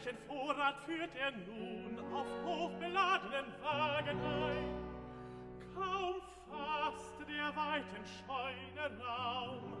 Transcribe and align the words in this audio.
reichen 0.00 0.16
Vorrat 0.26 0.76
führt 0.86 1.10
er 1.16 1.32
nun 1.32 1.98
auf 2.12 2.26
hochbeladenen 2.44 3.52
Wagen 3.62 4.18
ein? 4.20 4.64
Kaum 5.74 6.20
fasst 6.48 7.20
der 7.28 7.54
weiten 7.56 8.04
Scheune 8.04 9.04
Raum, 9.04 9.76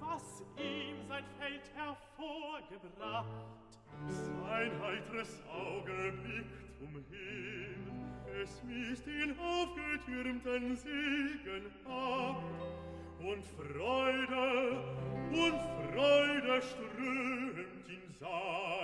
was 0.00 0.42
ihm 0.56 0.96
sein 1.08 1.24
Feld 1.38 1.70
hervorgebracht. 1.74 3.26
Sein 4.08 4.72
heitres 4.82 5.42
Auge 5.48 6.12
blickt 6.22 6.80
umhin, 6.80 8.10
es 8.42 8.62
misst 8.64 9.06
den 9.06 9.38
aufgetürmten 9.38 10.76
Segen 10.76 11.70
ab, 11.86 12.42
und 13.20 13.44
Freude, 13.46 14.82
und 15.30 15.60
Freude 15.92 16.62
strömt 16.62 17.88
in 17.88 18.14
sein 18.18 18.81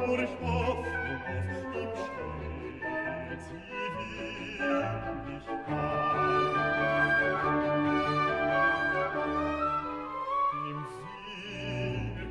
durch 0.00 0.30
Hoffnung 0.42 1.22
auf 1.26 1.74
ihm 1.74 1.94
steigen 1.94 3.40
sie 3.40 4.58
wirklich 4.58 5.48
ein. 5.48 5.54
Im 10.70 10.80
Siege 10.94 12.24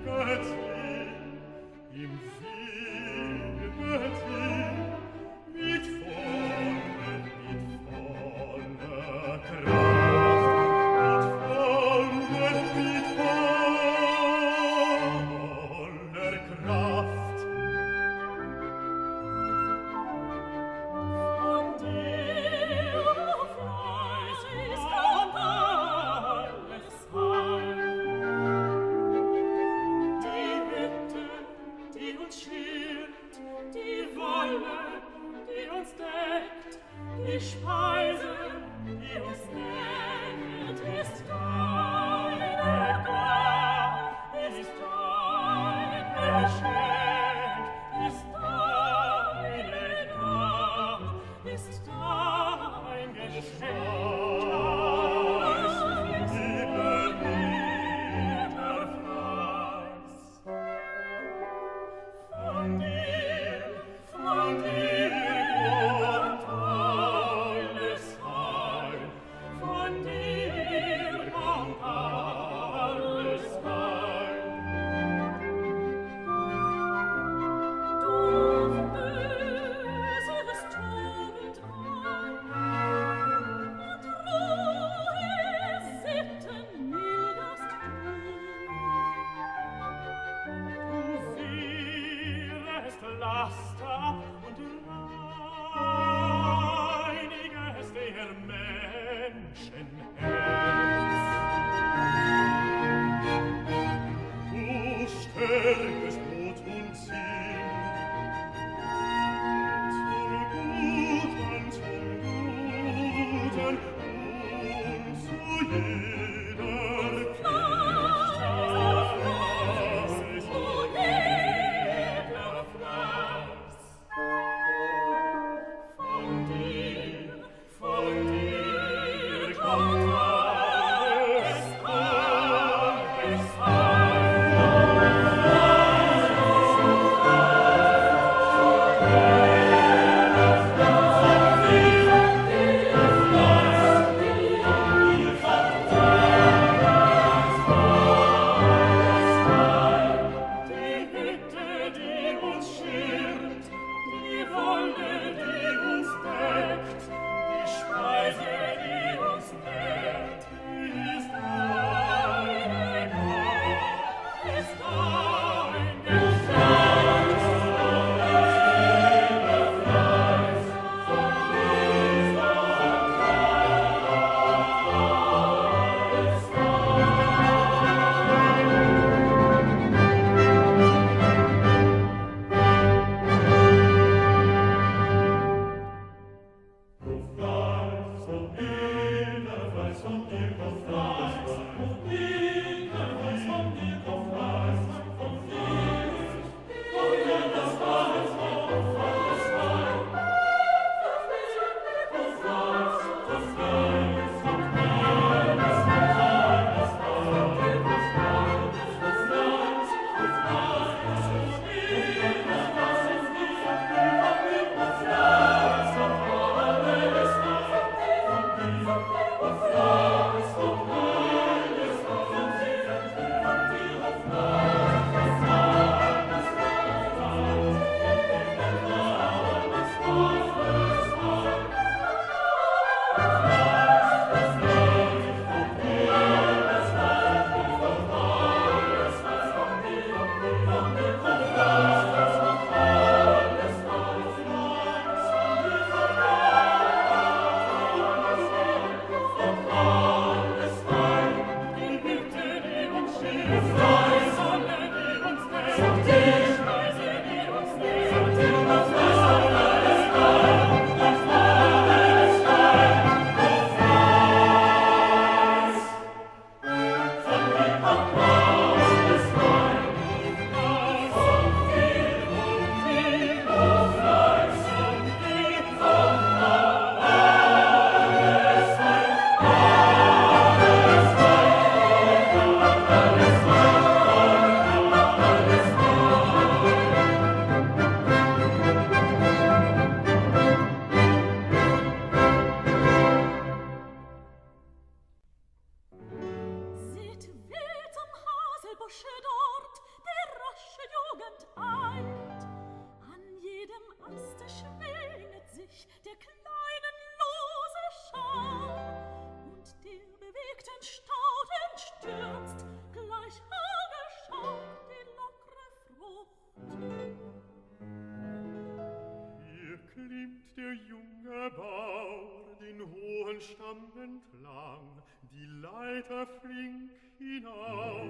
der 320.55 320.73
junge 320.73 321.49
Bauer 321.51 322.43
den 322.59 322.79
hohen 322.81 323.41
Stamm 323.41 323.91
entlang, 323.95 325.01
die 325.31 325.45
Leiter 325.61 326.27
flink 326.41 326.91
hinauf. 327.17 328.09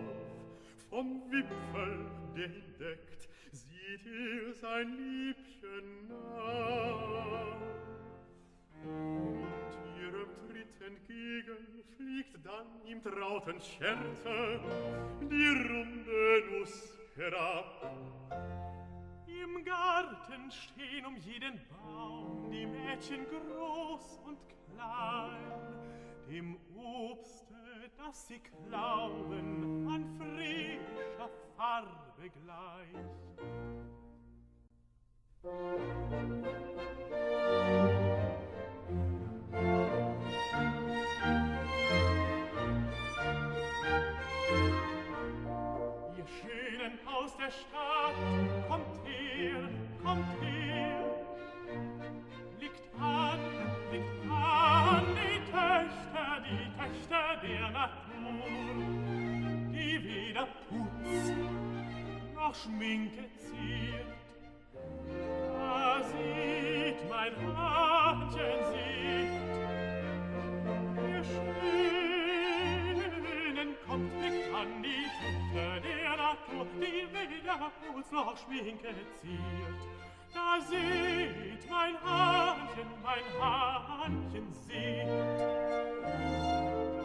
Vom 0.89 1.21
Wipfel, 1.31 2.05
der 2.35 2.45
ihn 2.45 2.77
deckt, 2.79 3.29
sieht 3.51 4.05
er 4.05 4.53
sein 4.53 4.95
Liebchen 4.97 6.07
nach. 6.07 7.61
Und 8.83 9.73
ihrem 9.99 10.29
Tritt 10.47 10.81
entgegen 10.81 11.83
fliegt 11.95 12.45
dann 12.45 12.67
im 12.85 13.01
trauten 13.01 13.59
Scherze 13.59 14.59
die 15.21 15.47
runde 15.47 16.43
Nuss 16.51 16.97
herab. 17.15 17.95
Im 19.41 19.63
Garten 19.65 20.51
stehen 20.51 21.05
um 21.05 21.15
jeden 21.17 21.59
Baum 21.69 22.49
die 22.51 22.65
Mädchen 22.65 23.25
groß 23.25 24.19
und 24.25 24.37
klein, 24.75 25.51
dem 26.29 26.57
Obste, 26.75 27.55
das 27.97 28.27
sie 28.27 28.41
glauben, 28.67 29.87
an 29.87 30.05
frischer 30.17 31.29
Farbe 31.57 32.29
gleich. 32.43 32.89
Ihr 46.15 46.27
Schönen 46.27 46.99
aus 47.07 47.35
der 47.37 47.51
Stadt, 47.51 48.52
Schminke 62.63 63.25
ziert, 63.37 64.05
Da 65.53 66.01
sieht 66.03 66.99
mein 67.09 67.33
Hartchen 67.57 68.59
sieht, 68.71 69.33
ihr 71.11 71.23
Schönen 73.53 73.69
kommt 73.87 74.13
nicht 74.21 74.43
an 74.53 74.69
die 74.81 75.07
Natur, 75.07 75.22
er 77.61 77.95
uns 77.95 78.11
noch 78.11 78.37
Schminke 78.37 78.93
ziert. 79.21 79.93
Da 80.33 80.59
seht 80.61 81.69
mein 81.69 81.95
Hahnchen, 82.03 82.87
mein 83.03 83.23
Hahnchen 83.39 84.51
sieht 84.51 85.07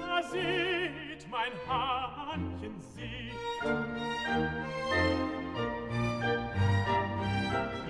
Da 0.01 0.23
seht 0.23 1.31
mein 1.31 1.53
Hahnchen 1.69 2.81
sieht 2.81 3.35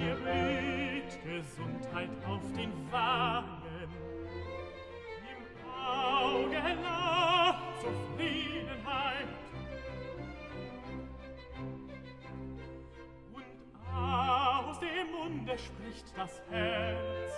Ihr 0.00 0.14
blüht 0.16 1.24
Gesundheit 1.24 2.10
auf 2.26 2.42
den 2.56 2.72
Wangen, 2.90 3.90
im 5.30 5.40
Auge 5.86 6.62
lacht 6.82 7.80
zufrieden. 7.80 8.57
dem 14.88 15.10
Munde 15.12 15.58
spricht 15.58 16.16
das 16.16 16.42
Herz. 16.50 17.32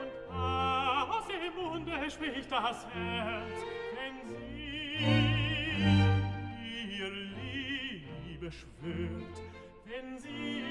Und 0.00 0.34
aus 0.34 1.26
dem 1.28 1.54
Munde 1.62 2.10
spricht 2.10 2.50
das 2.50 2.86
Herz, 2.94 3.64
wenn 3.94 4.28
sie 4.28 5.04
ihr 6.98 7.10
Liebe 7.10 8.50
schwört, 8.52 9.42
wenn 9.84 10.18
sie 10.18 10.64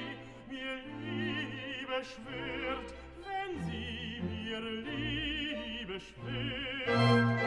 mir 0.50 0.76
Liebe 1.02 2.04
schwört, 2.04 2.94
wenn 3.26 3.64
sie 3.64 4.22
mir 4.22 4.60
Liebe 4.60 6.00
schwört, 6.00 7.42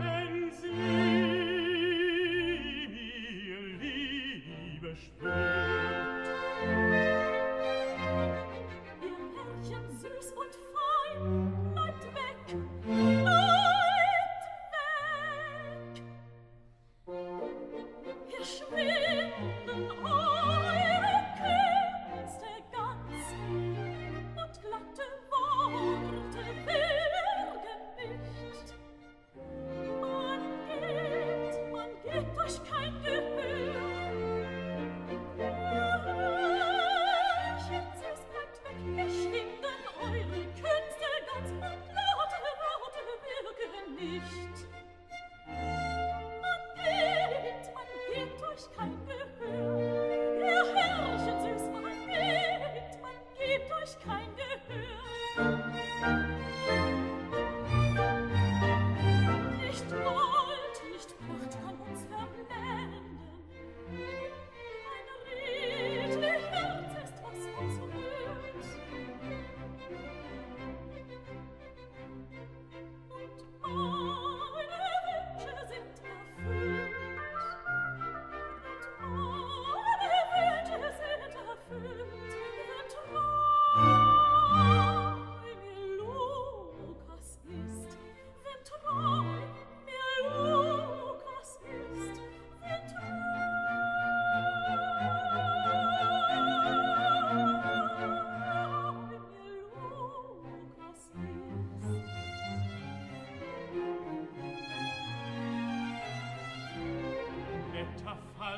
wenn 0.00 0.52
sie 0.52 1.15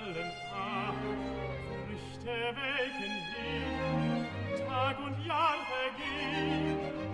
allen 0.08 0.32
ab, 0.52 0.94
Früchte 1.84 2.36
welken 2.56 3.14
hin, 3.34 4.26
Tag 4.66 4.98
und 4.98 5.26
Jahr 5.26 5.56
vergehen, 5.68 7.07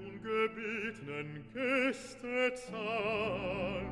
ungebetenen 0.00 1.44
Gäste 1.52 2.54
zahlen, 2.54 3.88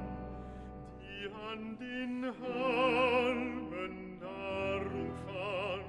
die 1.00 1.28
an 1.30 1.76
den 1.78 2.32
Halmen 2.40 4.18
darum 4.20 5.12
fand 5.26 5.82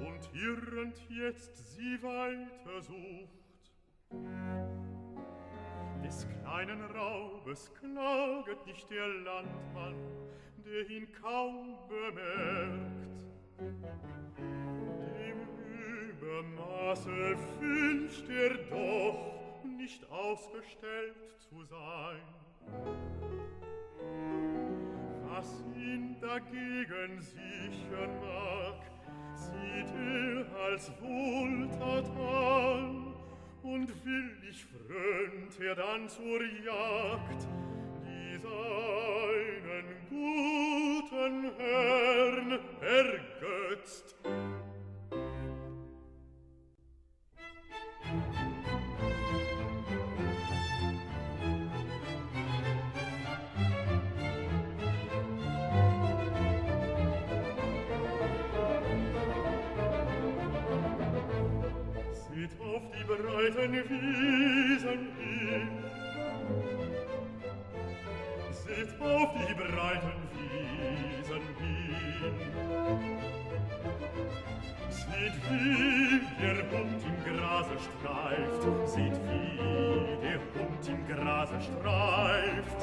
und 0.00 0.30
irrend 0.34 1.00
jetzt 1.08 1.74
sie 1.74 2.02
weiter 2.02 2.82
sucht. 2.82 3.36
Des 6.04 6.26
kleinen 6.28 6.82
Raubes 6.84 7.72
klaget 7.74 8.66
nicht 8.66 8.90
der 8.90 9.08
Landmann, 9.08 9.96
der 10.64 10.88
ihn 10.88 11.08
kaum 11.12 11.78
bemerkt. 11.88 13.06
ihre 16.26 16.42
Maße 16.42 17.36
wünscht 17.60 18.28
er 18.28 18.54
doch, 18.70 19.64
nicht 19.64 20.10
ausgestellt 20.10 21.14
zu 21.38 21.64
sein. 21.64 22.22
Was 25.28 25.64
ihn 25.76 26.16
dagegen 26.20 27.20
sichern 27.20 28.20
mag, 28.20 28.80
sieht 29.34 29.94
er 29.94 30.62
als 30.64 30.90
Wohltat 31.00 32.08
an, 32.16 33.14
und 33.62 33.88
willig 34.04 34.64
frönt 34.64 35.60
er 35.60 35.74
dann 35.74 36.08
zur 36.08 36.42
Jagd, 36.64 37.46
die 38.04 38.38
seinen 38.38 39.88
guten 40.08 41.50
Herrn 41.58 42.60
ergötzt. 42.80 44.14
auf 62.76 62.82
die 62.92 63.04
breiten 63.04 63.72
Wiesen 63.72 65.02
hin. 65.18 65.68
Seht 68.50 69.00
auf 69.00 69.30
die 69.48 69.54
breiten 69.54 70.20
Wiesen 70.34 71.44
hin. 71.58 72.36
Seht, 74.90 75.36
wie 75.50 76.20
der 76.40 76.58
Hund 76.70 77.00
im 77.10 77.18
Grase 77.24 77.76
streift, 77.86 78.62
seht, 78.88 79.18
wie 79.26 79.42
der 80.22 80.40
Hund 80.54 80.82
im 80.88 81.00
Grase 81.08 81.58
streift. 81.60 82.80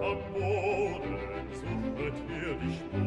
Am 0.00 0.18
Boden 0.32 1.14
sucht 1.52 1.98
er 1.98 2.54
die 2.62 2.72
Spur, 2.74 3.01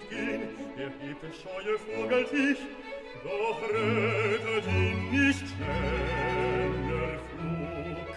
entgehn, 0.00 0.42
erhebt 0.76 1.22
der 1.22 1.32
scheue 1.32 1.78
Vogel 1.78 2.26
sich, 2.26 2.58
doch 3.22 3.62
rettet 3.62 4.66
er 4.66 4.72
ihn 4.72 5.10
nicht 5.10 5.44
schneller 5.48 7.18
Flug. 7.30 8.08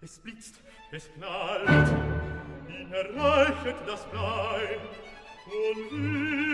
Es 0.00 0.18
blitzt, 0.18 0.56
es 0.90 1.10
knallt, 1.14 1.88
ihn 2.68 2.92
erreichet 2.92 3.76
das 3.86 4.04
Blei, 4.10 4.78
und 5.46 5.90
wie 5.90 6.51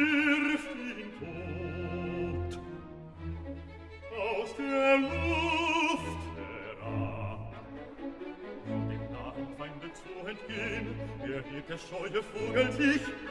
scheue 11.88 12.22
Vogel 12.22 12.68
dich 12.76 13.27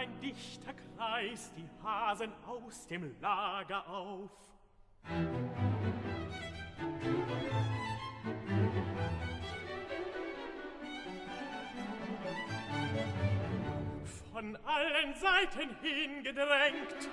ein 0.00 0.18
dichter 0.22 0.72
Kreis 0.96 1.52
die 1.54 1.68
Hasen 1.84 2.32
aus 2.46 2.86
dem 2.86 3.14
Lager 3.20 3.86
auf. 3.86 4.30
Von 14.32 14.56
allen 14.64 15.14
Seiten 15.16 15.76
hingedrängt 15.82 17.10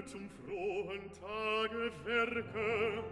zum 0.05 0.29
frohen 0.29 1.11
Tage 1.19 1.91
werke, 2.05 3.03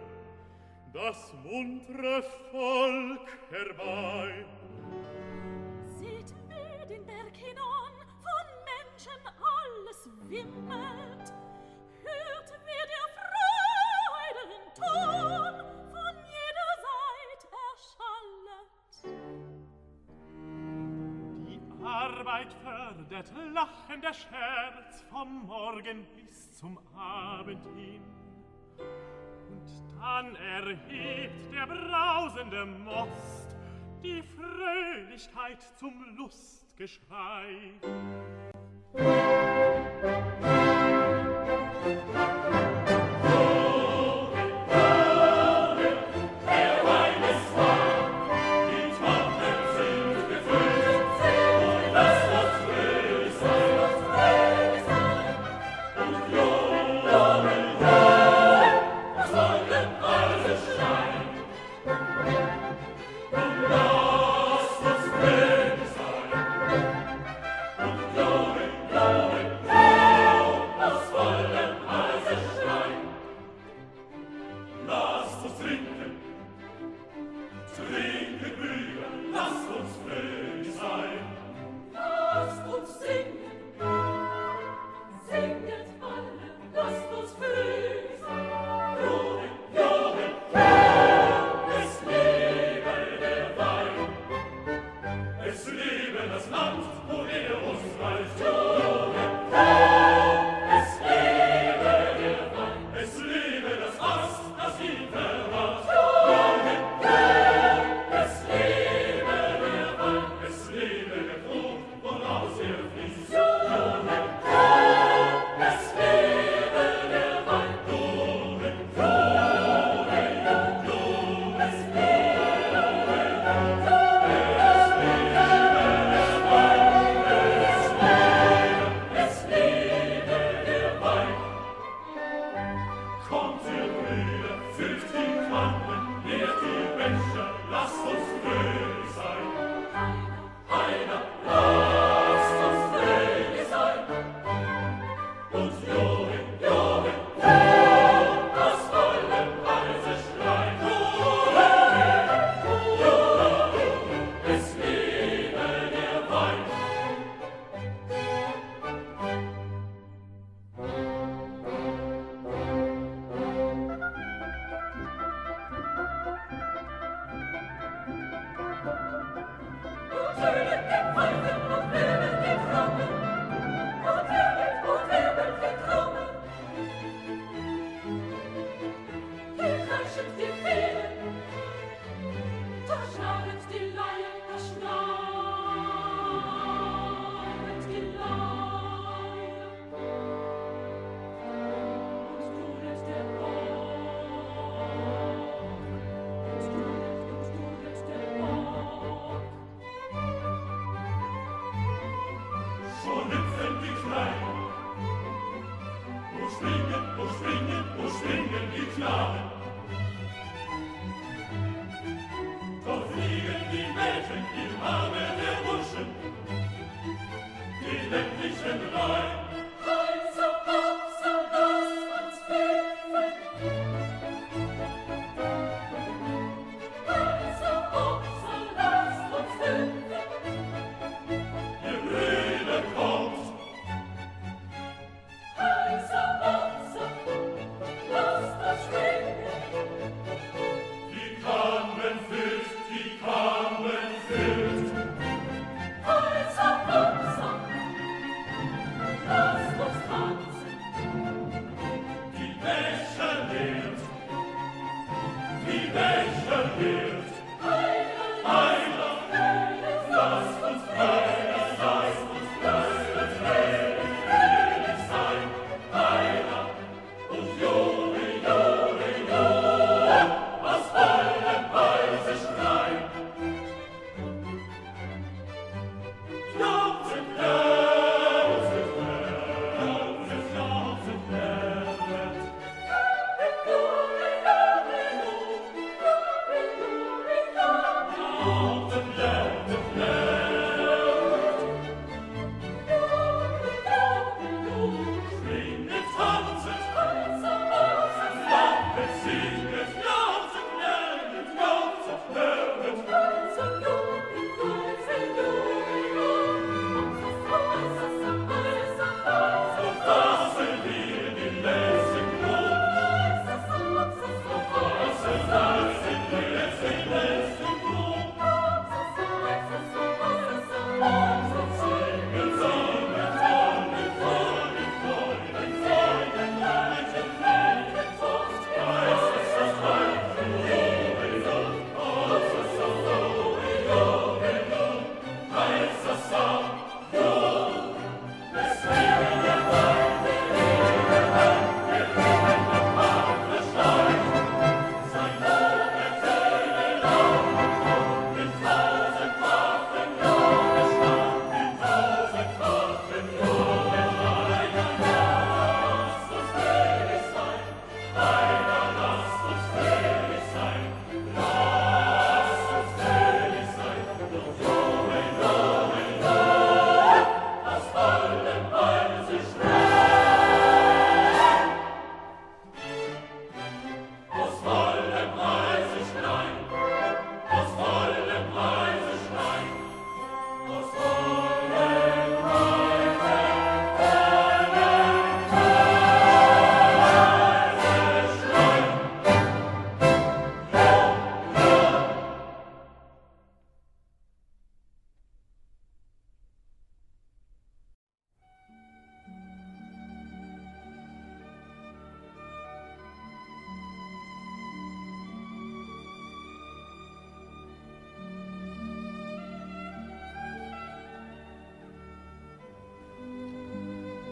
das 0.92 1.32
muntre 1.44 2.22
Volk 2.50 3.38
herbei. 3.50 3.91
Lachen 23.92 24.00
der 24.00 24.14
Scherz 24.14 25.04
vom 25.10 25.46
Morgen 25.46 26.06
bis 26.16 26.58
zum 26.58 26.78
Abend 26.96 27.64
hin. 27.76 28.02
Dann 30.00 30.34
erhebt 30.34 31.52
der 31.52 31.66
brausende 31.66 32.64
Most 32.64 33.54
die 34.02 34.22
Fröhlichkeit 34.22 35.62
zum 35.78 36.16
Lustgeschrei. 36.16 37.74